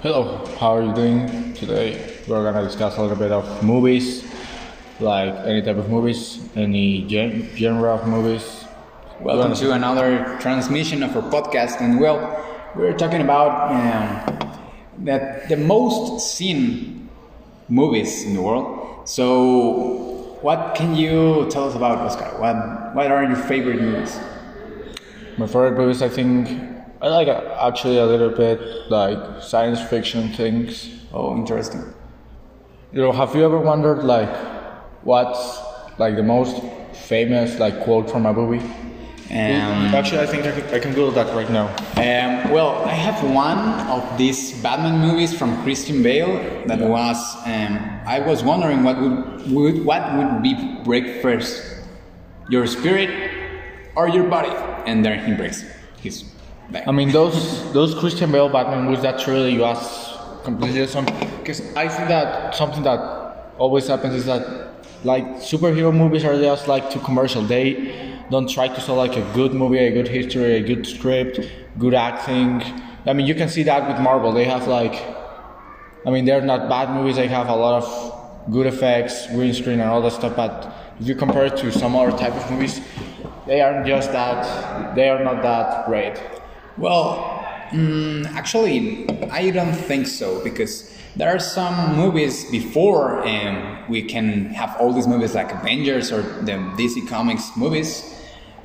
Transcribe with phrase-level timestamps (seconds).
[0.00, 2.14] Hello, how are you doing today?
[2.28, 4.24] We're gonna discuss a little bit of movies,
[5.00, 8.64] like any type of movies, any gen- genre of movies.
[9.20, 12.20] Welcome to another transmission of our podcast, and well,
[12.76, 17.08] we're talking about um, that the most seen
[17.68, 19.08] movies in the world.
[19.08, 22.38] So, what can you tell us about Oscar?
[22.38, 24.16] What What are your favorite movies?
[25.36, 30.32] My favorite movies, I think, I like uh, actually a little bit like science fiction
[30.32, 30.90] things.
[31.12, 31.94] Oh, interesting.
[32.92, 34.34] You know, have you ever wondered like
[35.04, 35.60] what's
[35.98, 36.60] like the most
[36.92, 38.64] famous like quote from a movie?
[39.30, 41.68] Um, actually, I think I can, I can Google that right now.
[41.96, 47.36] Um, well, I have one of these Batman movies from Christian Bale that was.
[47.44, 51.62] Um, I was wondering what would, would what would be break first,
[52.48, 53.30] your spirit
[53.94, 54.50] or your body,
[54.86, 55.62] and there he breaks
[56.00, 56.24] his
[56.70, 56.88] back.
[56.88, 59.02] I mean, those those Christian Bale Batman movies.
[59.02, 63.00] that really you ask completely something because I think that something that
[63.58, 64.68] always happens is that
[65.04, 67.42] like superhero movies are just like too commercial.
[67.42, 71.40] They don't try to sell like a good movie, a good history, a good script,
[71.78, 72.62] good acting.
[73.06, 74.32] I mean, you can see that with Marvel.
[74.32, 74.94] They have like,
[76.06, 77.16] I mean, they're not bad movies.
[77.16, 80.36] They have a lot of good effects, green screen, and all that stuff.
[80.36, 82.80] But if you compare it to some other type of movies,
[83.46, 84.94] they aren't just that.
[84.94, 86.20] They are not that great.
[86.78, 93.24] Well, mm, actually, I don't think so because there are some movies before
[93.88, 98.14] we can have all these movies like Avengers or the DC Comics movies.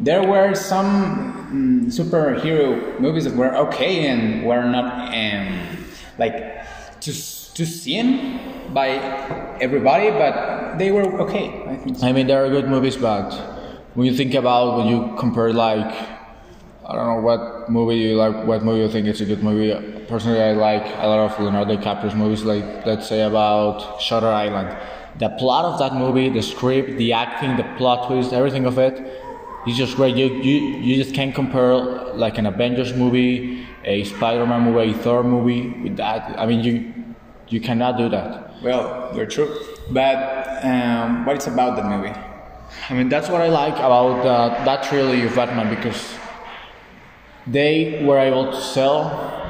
[0.00, 5.84] There were some mm, superhero movies that were okay and were not um,
[6.18, 6.66] like
[7.02, 7.12] to
[7.54, 8.40] to seen
[8.72, 8.88] by
[9.60, 11.62] everybody, but they were okay.
[11.68, 11.98] I think.
[11.98, 12.06] So.
[12.06, 13.30] I mean, there are good movies, but
[13.94, 15.92] when you think about when you compare like
[16.90, 19.70] I don't know what movie you like, what movie you think is a good movie.
[20.06, 24.76] Personally, I like a lot of Leonardo DiCaprio's movies, like let's say about Shutter Island.
[25.20, 28.94] The plot of that movie, the script, the acting, the plot twist, everything of it
[29.68, 30.16] is just great.
[30.16, 31.74] You, you, you just can't compare
[32.24, 36.36] like an Avengers movie, a Spider-Man movie, a Thor movie with that.
[36.40, 36.92] I mean, you
[37.46, 38.60] you cannot do that.
[38.64, 39.56] Well, you're true,
[39.90, 42.14] but um, what is about that movie?
[42.88, 46.19] I mean, that's what I like about uh, that trilogy of Batman because
[47.46, 49.40] they were able to sell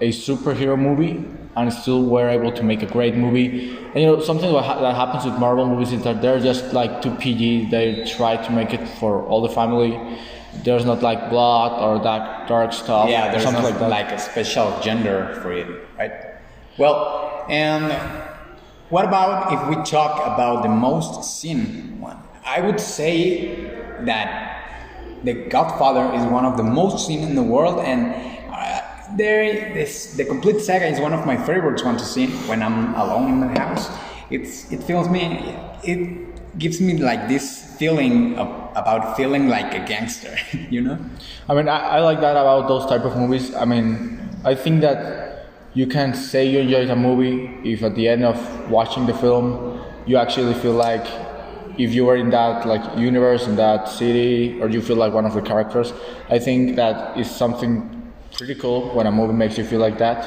[0.00, 1.24] a superhero movie
[1.56, 3.76] and still were able to make a great movie.
[3.94, 7.14] And you know, something that, happens with Marvel movies is that they're just like too
[7.14, 7.70] PG.
[7.70, 10.18] They try to make it for all the family.
[10.64, 13.08] There's not like blood or that dark stuff.
[13.08, 15.66] Yeah, there's something not like like a special gender for it,
[15.98, 16.12] right?
[16.78, 17.92] Well, and
[18.90, 22.18] what about if we talk about the most seen one?
[22.44, 23.70] I would say
[24.04, 24.45] that
[25.24, 28.14] The Godfather is one of the most seen in the world, and
[28.52, 28.82] uh,
[29.16, 32.94] there, this, the complete saga is one of my favorites one to see when I'm
[32.94, 33.88] alone in the house.
[34.30, 35.54] It's it feels me,
[35.84, 40.36] it gives me like this feeling of, about feeling like a gangster,
[40.70, 40.98] you know.
[41.48, 43.54] I mean, I, I like that about those type of movies.
[43.54, 48.08] I mean, I think that you can say you enjoyed a movie if at the
[48.08, 48.36] end of
[48.70, 51.04] watching the film you actually feel like
[51.78, 55.26] if you were in that like universe in that city or you feel like one
[55.26, 55.92] of the characters.
[56.28, 60.24] I think that is something pretty cool when a movie makes you feel like that.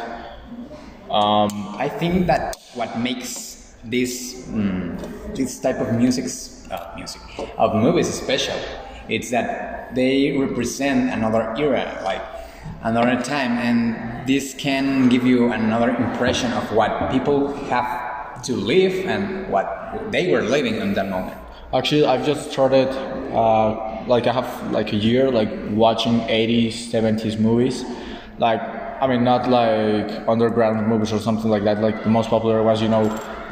[1.09, 6.25] Um, I think that what makes this mm, this type of music
[6.71, 7.21] uh, music
[7.57, 8.55] of movies special
[9.07, 12.21] it's that they represent another era like
[12.83, 18.08] another time and this can give you another impression of what people have
[18.43, 21.37] to live and what they were living in that moment
[21.71, 22.89] Actually, I've just started,
[23.31, 27.85] uh, like I have like a year, like watching 80s, 70s movies.
[28.39, 31.79] Like, I mean, not like underground movies or something like that.
[31.79, 33.03] Like the most popular was, you know,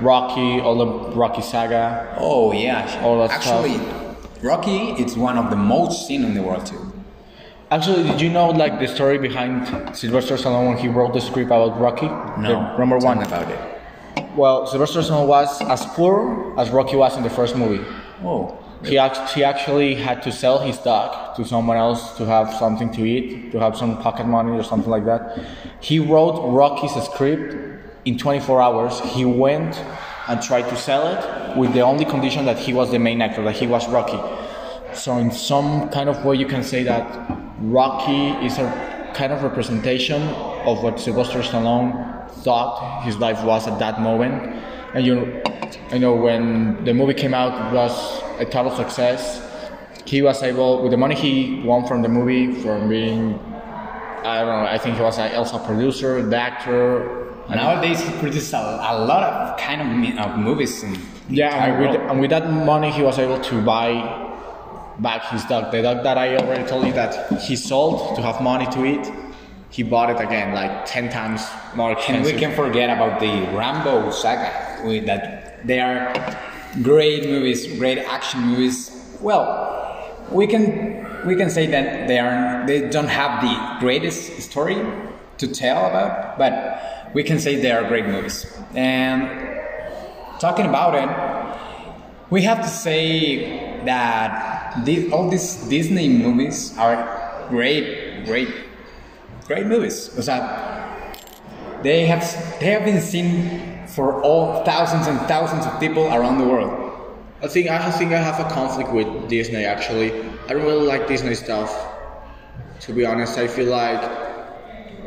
[0.02, 2.16] Rocky, all the Rocky saga.
[2.18, 3.80] oh yeah All that actually
[4.42, 6.94] rocky is one of the most seen in the world too
[7.70, 11.48] Actually, did you know like the story behind Sylvester Stallone when he wrote the script
[11.48, 12.08] about Rocky?
[12.08, 13.22] The number one.
[13.22, 13.77] about it
[14.36, 17.84] Well, Sylvester Stallone was as poor as Rocky was in the first movie.
[18.24, 22.54] oh He, act- he actually had to sell his dog to someone else to have
[22.54, 25.40] something to eat, to have some pocket money or something like that.
[25.80, 27.56] He wrote Rocky's script
[28.06, 29.00] in 24 hours.
[29.02, 29.84] He went
[30.28, 33.44] and tried to sell it with the only condition that he was the main actor,
[33.44, 34.20] that he was Rocky.
[34.94, 37.06] So, in some kind of way, you can say that
[37.60, 40.22] Rocky is a kind of representation
[40.66, 42.17] of what Sylvester Stallone
[42.48, 44.36] thought his life was at that moment.
[44.96, 45.16] And you,
[45.92, 47.94] I know when the movie came out, it was
[48.40, 49.22] a total success.
[50.06, 53.40] He was able, with the money he won from the movie, from being
[54.28, 54.70] I don't know.
[54.70, 57.34] I think he was an Elsa producer, the actor.
[57.50, 60.84] Nowadays, he produces a, a lot of kind of, of movies.
[61.30, 63.92] Yeah, and with, and with that money, he was able to buy
[65.00, 65.72] back his dog.
[65.72, 69.12] The dog that I already told you that he sold to have money to eat.
[69.70, 71.42] He bought it again, like ten times
[71.78, 74.82] more And we can forget about the Rambo saga.
[74.84, 76.12] With that, they are
[76.82, 78.92] great movies, great action movies.
[79.22, 79.46] Well,
[80.32, 84.78] we can we can say that they are they don't have the greatest story
[85.38, 88.46] to tell about, but we can say they are great movies.
[88.74, 89.22] And
[90.40, 91.10] talking about it,
[92.30, 98.50] we have to say that the, all these Disney movies are great, great,
[99.46, 100.12] great movies.
[100.18, 100.77] O sea,
[101.84, 102.22] they have
[102.60, 106.84] they have been seen for all thousands and thousands of people around the world.
[107.42, 110.12] I think I think I have a conflict with Disney actually.
[110.48, 111.72] I don't really like Disney stuff.
[112.82, 114.02] To be honest, I feel like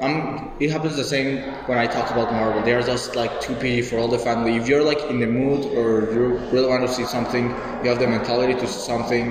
[0.03, 0.51] I'm.
[0.61, 2.63] It happens the same when I talk about Marvel.
[2.63, 4.57] They're just like too PG for all the family.
[4.57, 7.49] If you're like in the mood or you really want to see something,
[7.83, 9.31] you have the mentality to see something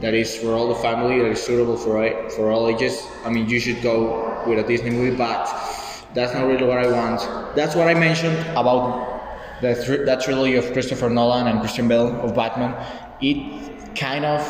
[0.00, 1.96] that is for all the family, that is suitable for
[2.30, 3.02] for all ages.
[3.24, 5.46] I mean, you should go with a Disney movie, but
[6.18, 7.20] that's not really what I want.
[7.54, 9.18] That's what I mentioned about
[9.60, 12.74] the that trilogy of Christopher Nolan and Christian Bale of Batman,
[13.20, 14.42] it kind of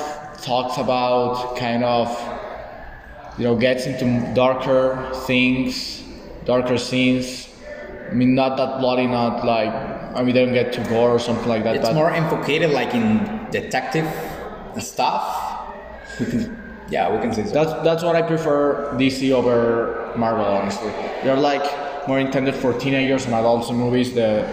[0.42, 2.08] talks about kind of
[3.36, 6.02] you know gets into darker things,
[6.46, 7.48] darker scenes.
[8.10, 9.72] I mean, not that bloody, not like
[10.16, 11.76] I mean, they don't get too gore or something like that.
[11.76, 14.08] It's but more enfocated like in detective
[14.80, 15.44] stuff.
[16.88, 17.52] yeah, we can say so.
[17.52, 20.44] that's that's what I prefer DC over Marvel.
[20.44, 20.90] Honestly,
[21.22, 21.64] they're like
[22.08, 24.14] more intended for teenagers and adults in movies.
[24.14, 24.46] The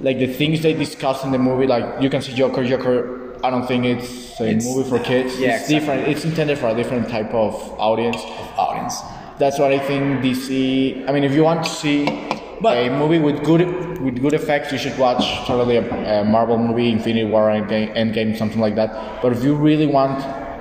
[0.00, 2.64] like the things they discuss in the movie, like you can see Joker.
[2.64, 5.38] Joker, I don't think it's a It's- movie for kids.
[5.38, 5.74] yeah, it's exactly.
[5.78, 6.08] different.
[6.08, 8.20] It's intended for a different type of audience.
[8.58, 9.00] Audience.
[9.38, 11.04] That's what I think DC.
[11.08, 12.06] I mean, if you want to see
[12.60, 13.62] But- a movie with good
[14.04, 18.36] with good effects, you should watch totally a, a Marvel movie, Infinity War, Endgame, Endgame,
[18.36, 18.90] something like that.
[19.22, 20.18] But if you really want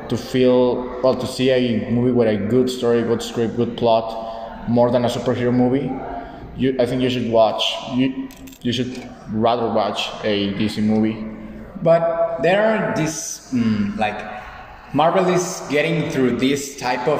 [0.09, 4.69] to feel well, to see a movie with a good story, good script, good plot,
[4.69, 5.91] more than a superhero movie,
[6.55, 7.63] you I think you should watch.
[7.95, 8.29] You
[8.61, 11.25] you should rather watch a DC movie.
[11.81, 14.19] But there are these mm, like
[14.93, 17.19] Marvel is getting through this type of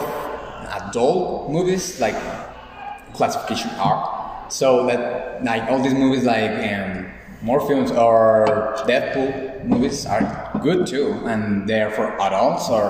[0.81, 2.15] adult movies like
[3.13, 4.45] classification R.
[4.49, 7.11] So that like all these movies like um,
[7.43, 10.21] Morbius or Deadpool movies are
[10.63, 12.87] good too, and they're for adults or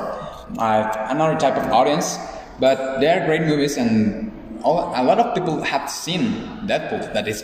[0.60, 2.18] uh, another type of audience.
[2.60, 4.32] But they are great movies, and
[4.64, 6.32] all, a lot of people have seen
[6.68, 7.12] Deadpool.
[7.14, 7.42] That is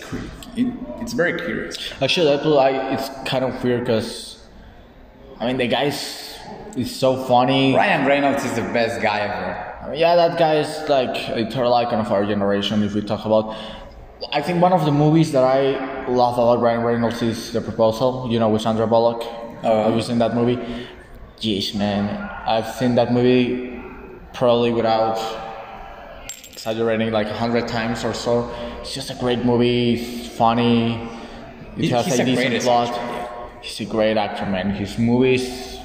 [0.55, 1.77] it, it's very curious.
[2.01, 4.47] Actually, Deadpool, I, it's kind of weird because
[5.39, 6.37] I mean the guy's
[6.77, 7.75] is so funny.
[7.75, 9.85] Ryan Reynolds is the best guy ever.
[9.85, 12.83] I mean, yeah, that guy is like a total icon of our generation.
[12.83, 13.55] If we talk about,
[14.31, 18.27] I think one of the movies that I love about Ryan Reynolds is The Proposal.
[18.31, 19.23] You know, with Sandra Bullock.
[19.63, 19.83] Oh.
[19.83, 20.57] Have you seen that movie?
[21.39, 23.81] Jeez, man, I've seen that movie
[24.33, 25.17] probably without
[26.51, 28.51] exaggerating like a hundred times or so.
[28.81, 29.93] It's just a great movie.
[29.93, 30.93] It's funny.
[31.77, 32.87] It He- has he's a decent actor, plot.
[32.89, 33.25] yeah.
[33.61, 34.71] He's a great actor, man.
[34.71, 35.77] His movies.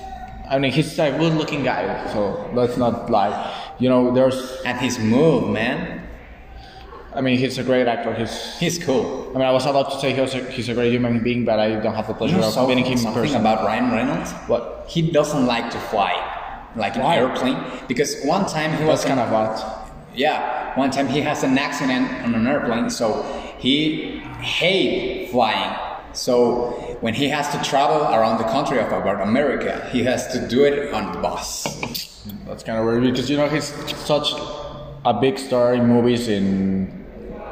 [0.48, 3.50] I mean, he's a good-looking guy, so let's not lie.
[3.78, 4.60] You know, there's.
[4.64, 6.03] And his move, man,
[7.14, 8.12] I mean, he's a great actor.
[8.14, 8.58] He's.
[8.58, 9.30] he's cool.
[9.30, 11.44] I mean, I was about to say he was a, he's a great human being,
[11.44, 13.40] but I don't have the You pleasure know of meeting him in something person.
[13.40, 14.32] about Ryan Reynolds?
[14.48, 14.84] What?
[14.88, 16.12] He doesn't like to fly,
[16.76, 17.16] like an Why?
[17.18, 19.56] airplane, because one time he was kind of odd.
[20.14, 23.22] yeah, one time he has an accident on an airplane, so
[23.58, 25.76] he hate flying.
[26.14, 30.46] So when he has to travel around the country of about America, he has to
[30.48, 31.64] do it on the bus.
[32.46, 33.66] That's kind of weird because you know he's
[34.04, 34.32] such
[35.04, 37.03] a big star in movies in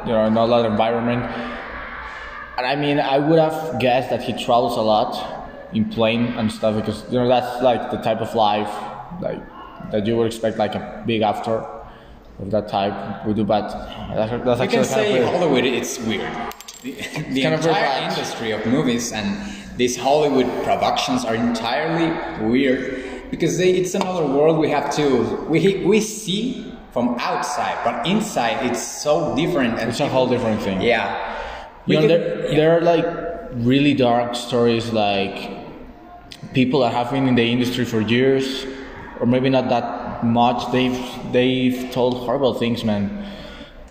[0.07, 1.23] you know in all that environment.
[2.57, 5.43] And I mean, I would have guessed that he travels a lot
[5.73, 8.71] in plane and stuff because you know that's like the type of life
[9.21, 9.43] like
[9.91, 11.65] that you would expect like a big actor
[12.39, 13.45] of that type would do.
[13.45, 13.69] But
[14.15, 15.29] that's, that's actually can kind of say weird.
[15.29, 16.33] Hollywood, it's weird.
[16.83, 16.93] The,
[17.31, 22.11] the kind of entire weird, industry of movies and these Hollywood productions are entirely
[22.47, 28.07] weird because they, it's another world we have to we we see from outside, but
[28.07, 29.79] inside it's so different.
[29.79, 30.81] And It's a whole different thing.
[30.83, 31.37] yeah,
[31.87, 33.07] You know, there, there are like
[33.55, 35.51] really dark stories, like
[36.53, 38.67] people that have been in the industry for years,
[39.21, 40.71] or maybe not that much.
[40.73, 41.01] They've
[41.33, 43.25] they've told horrible things, man.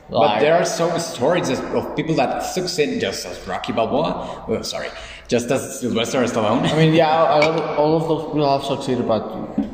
[0.09, 4.45] But there are so stories of of people that succeed just as Rocky Balboa.
[4.47, 4.89] Oh, sorry,
[5.27, 6.69] just as Sylvester Stallone.
[6.71, 9.23] I mean, yeah, all, all of those people have succeeded, but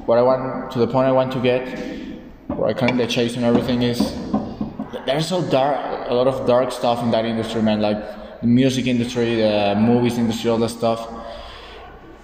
[0.08, 1.64] what I want to the point I want to get
[2.50, 4.00] Raikkonen, the chase and everything is
[5.06, 7.82] there's so dark, a lot of dark stuff in that industry, man.
[7.82, 11.08] Like the music industry, the movies industry, all that stuff.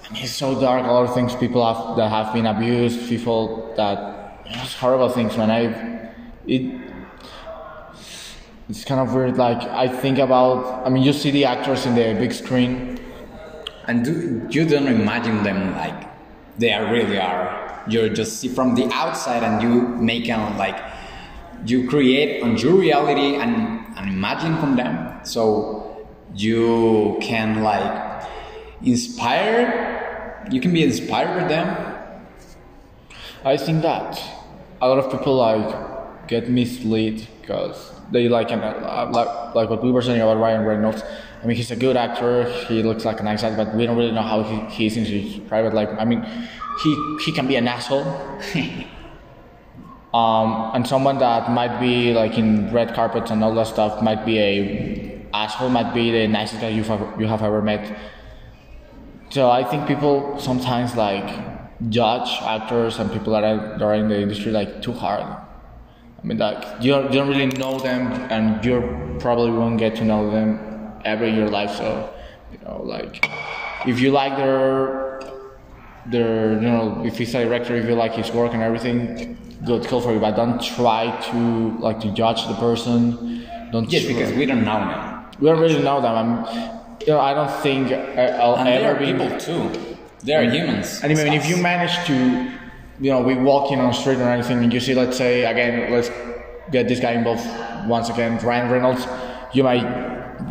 [0.08, 0.86] And it's so dark.
[0.86, 5.38] A lot of things people have that have been abused, people that it's horrible things,
[5.38, 5.50] man.
[5.50, 6.12] I
[6.46, 6.82] it
[8.70, 9.38] it's kind of weird.
[9.38, 10.86] Like I think about.
[10.86, 13.00] I mean, you see the actors in the big screen,
[13.88, 16.10] and do, you don't imagine them like
[16.58, 17.63] they are really are.
[17.88, 20.80] You just see from the outside, and you make them like
[21.66, 25.24] you create on your reality and, and imagine from them.
[25.24, 28.24] So you can like
[28.82, 30.46] inspire.
[30.52, 31.96] You can be inspired with them.
[33.46, 34.22] I think that
[34.82, 39.84] a lot of people like get misled because they like an, uh, like like what
[39.84, 41.04] we were saying about Ryan Reynolds.
[41.42, 42.50] I mean, he's a good actor.
[42.68, 44.96] He looks like a nice guy, but we don't really know how he, he is
[44.96, 45.90] in his private life.
[46.00, 46.26] I mean,
[46.82, 48.04] he he can be an asshole.
[50.14, 54.26] um, and someone that might be like in red carpets and all that stuff might
[54.26, 57.98] be a asshole, might be the nicest guy you've ever, you have ever met.
[59.30, 64.08] So I think people sometimes like judge actors and people that are, that are in
[64.08, 65.26] the industry like too hard.
[66.24, 69.96] I mean, like you don't, you don't really know them, and you probably won't get
[69.98, 70.58] to know them
[71.04, 71.72] ever in your life.
[71.72, 72.14] So,
[72.52, 73.30] you know, like
[73.86, 75.20] if you like their
[76.06, 79.86] their, you know, if he's a director, if you like his work and everything, good,
[79.88, 80.20] cool for you.
[80.20, 83.46] But don't try to like to judge the person.
[83.72, 83.92] Don't.
[83.92, 85.26] Yes, because we don't know them.
[85.40, 86.16] We don't really know them.
[86.16, 89.24] I'm, you know, I don't think uh, I'll and ever they are be.
[89.24, 89.96] people too.
[90.24, 91.02] They are humans.
[91.04, 92.52] And even It's if you manage to,
[93.00, 95.92] you know, we walking on the street or anything, and you see, let's say, again,
[95.92, 96.10] let's
[96.72, 97.46] get this guy involved
[97.88, 99.06] once again, Ryan Reynolds,
[99.54, 99.84] you might,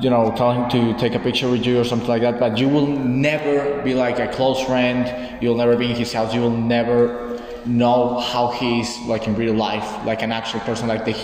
[0.00, 2.58] you know, tell him to take a picture with you or something like that, but
[2.58, 5.42] you will never be like a close friend.
[5.42, 6.32] You'll never be in his house.
[6.34, 11.04] You will never know how he's like in real life, like an actual person, like
[11.04, 11.16] the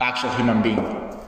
[0.00, 1.18] actual human being.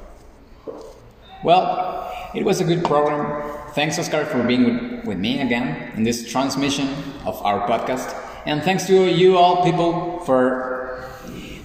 [1.43, 3.73] Well, it was a good program.
[3.75, 6.89] Thanks, Oscar, for being with me again in this transmission
[7.25, 8.24] of our podcast.
[8.47, 11.09] And thanks to you all people for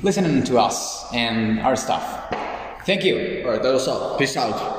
[0.01, 2.33] listening to us and our stuff.
[2.86, 3.43] Thank you.
[3.43, 4.17] All right, that was all.
[4.17, 4.77] Peace out.